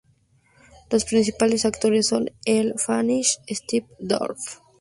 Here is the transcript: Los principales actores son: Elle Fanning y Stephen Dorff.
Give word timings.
Los 0.89 1.05
principales 1.05 1.63
actores 1.63 2.07
son: 2.07 2.31
Elle 2.43 2.73
Fanning 2.75 3.19
y 3.45 3.53
Stephen 3.53 3.87
Dorff. 3.99 4.59